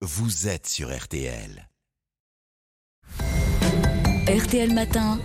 [0.00, 1.67] vous êtes sur RTL.
[4.28, 5.18] RTL Matin,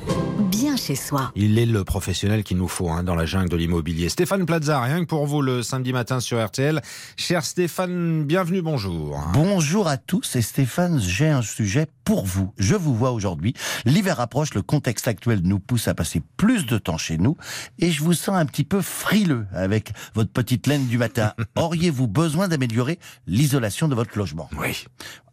[0.50, 1.34] bien chez soi.
[1.36, 4.08] Il est le professionnel qu'il nous faut hein, dans la jungle de l'immobilier.
[4.08, 6.82] Stéphane Plaza, rien que pour vous le samedi matin sur RTL.
[7.18, 9.20] Cher Stéphane, bienvenue, bonjour.
[9.34, 12.54] Bonjour à tous et Stéphane, j'ai un sujet pour vous.
[12.58, 13.54] Je vous vois aujourd'hui.
[13.84, 17.36] L'hiver approche, le contexte actuel nous pousse à passer plus de temps chez nous
[17.80, 21.34] et je vous sens un petit peu frileux avec votre petite laine du matin.
[21.58, 24.50] Auriez-vous besoin d'améliorer l'isolation de votre logement?
[24.58, 24.86] Oui.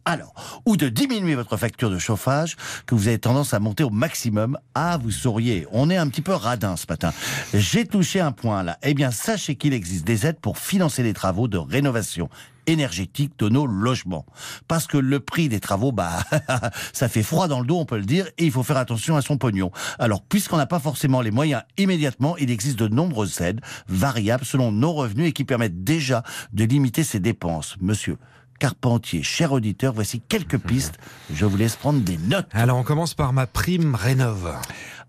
[0.05, 2.55] Alors, ou de diminuer votre facture de chauffage
[2.85, 4.57] que vous avez tendance à monter au maximum.
[4.73, 7.13] Ah, vous sauriez, on est un petit peu radin ce matin.
[7.53, 8.77] J'ai touché un point là.
[8.81, 12.29] Eh bien, sachez qu'il existe des aides pour financer les travaux de rénovation
[12.67, 14.25] énergétique de nos logements.
[14.67, 16.23] Parce que le prix des travaux, bah,
[16.93, 19.15] ça fait froid dans le dos, on peut le dire, et il faut faire attention
[19.15, 19.71] à son pognon.
[19.99, 24.71] Alors, puisqu'on n'a pas forcément les moyens immédiatement, il existe de nombreuses aides variables selon
[24.71, 27.75] nos revenus et qui permettent déjà de limiter ses dépenses.
[27.81, 28.17] Monsieur,
[28.61, 30.99] Carpentier, cher auditeur, voici quelques pistes.
[31.33, 32.45] Je vous laisse prendre des notes.
[32.51, 34.55] Alors on commence par ma prime rénove.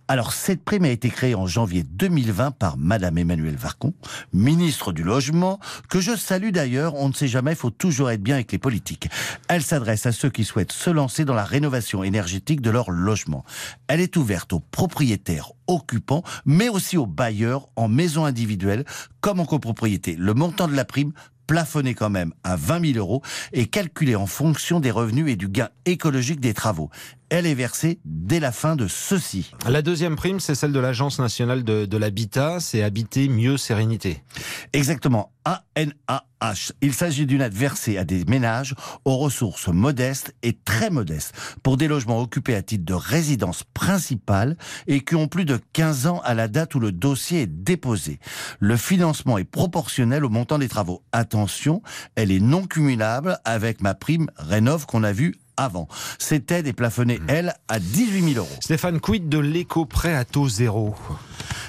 [0.08, 3.94] Alors, cette prime a été créée en janvier 2020 par Madame Emmanuelle Varcon,
[4.32, 6.94] ministre du Logement, que je salue d'ailleurs.
[6.96, 9.08] On ne sait jamais, il faut toujours être bien avec les politiques.
[9.48, 13.44] Elle s'adresse à ceux qui souhaitent se lancer dans la rénovation énergétique de leur logement.
[13.86, 18.84] Elle est ouverte aux propriétaires occupants, mais aussi aux bailleurs en maison individuelle
[19.20, 20.16] comme en copropriété.
[20.16, 21.12] Le montant de la prime
[21.52, 23.20] plafonné quand même à 20 000 euros
[23.52, 26.88] et calculé en fonction des revenus et du gain écologique des travaux.
[27.34, 29.52] Elle est versée dès la fin de ceci.
[29.66, 34.22] La deuxième prime, c'est celle de l'Agence nationale de, de l'habitat, c'est Habiter mieux sérénité.
[34.74, 36.72] Exactement, ANAH.
[36.80, 41.76] Il s'agit d'une aide versée à des ménages aux ressources modestes et très modestes pour
[41.76, 46.20] des logements occupés à titre de résidence principale et qui ont plus de 15 ans
[46.24, 48.18] à la date où le dossier est déposé.
[48.58, 51.02] Le financement est proportionnel au montant des travaux.
[51.12, 51.80] Attention,
[52.14, 55.88] elle est non cumulable avec ma prime Rénov qu'on a vue avant.
[56.18, 58.56] Cette aide est plafonnée, elle, à 18 000 euros.
[58.60, 60.94] Stéphane, quid de l'éco-prêt à taux zéro?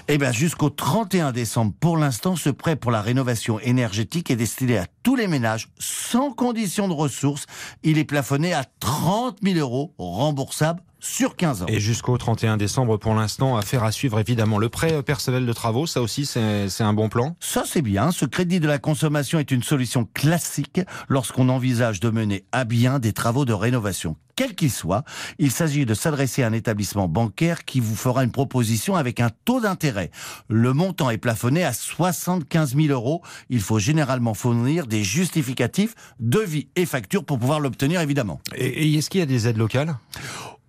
[0.07, 4.77] Eh bien, jusqu'au 31 décembre, pour l'instant, ce prêt pour la rénovation énergétique est destiné
[4.77, 7.45] à tous les ménages, sans condition de ressources.
[7.83, 11.65] Il est plafonné à 30 000 euros, remboursable sur 15 ans.
[11.67, 14.57] Et jusqu'au 31 décembre, pour l'instant, affaire à suivre évidemment.
[14.57, 17.35] Le prêt personnel de travaux, ça aussi, c'est un bon plan?
[17.39, 18.11] Ça, c'est bien.
[18.11, 22.99] Ce crédit de la consommation est une solution classique lorsqu'on envisage de mener à bien
[22.99, 24.15] des travaux de rénovation.
[24.35, 25.03] Quel qu'il soit,
[25.37, 29.29] il s'agit de s'adresser à un établissement bancaire qui vous fera une proposition avec un
[29.45, 30.09] taux d'intérêt.
[30.49, 33.21] Le montant est plafonné à 75 000 euros.
[33.51, 38.41] Il faut généralement fournir des justificatifs, devis et factures pour pouvoir l'obtenir, évidemment.
[38.55, 39.95] Et est-ce qu'il y a des aides locales?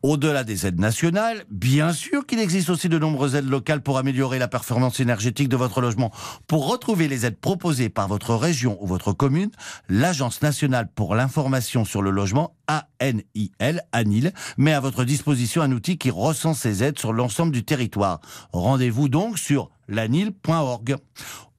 [0.04, 4.38] Au-delà des aides nationales, bien sûr qu'il existe aussi de nombreuses aides locales pour améliorer
[4.38, 6.12] la performance énergétique de votre logement.
[6.46, 9.50] Pour retrouver les aides proposées par votre région ou votre commune,
[9.88, 12.54] l'Agence nationale pour l'information sur le logement,
[13.00, 17.64] ANIL, ANIL, met à votre disposition un outil qui recense ces aides sur l'ensemble du
[17.64, 18.20] territoire.
[18.52, 20.96] Rendez-vous donc sur lanil.org.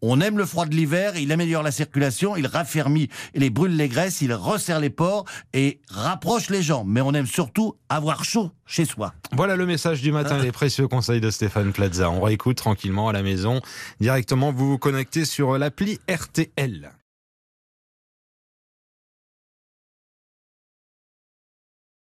[0.02, 3.76] On aime le froid de l'hiver, il améliore la circulation, il raffermit et les brûle
[3.76, 6.84] les graisses, il resserre les pores et rapproche les gens.
[6.86, 9.14] Mais on aime surtout avoir chaud chez soi.
[9.32, 12.12] Voilà le message du matin, les précieux conseils de Stéphane Plaza.
[12.12, 13.62] On réécoute tranquillement à la maison.
[14.00, 16.92] Directement, vous vous connectez sur l'appli RTL.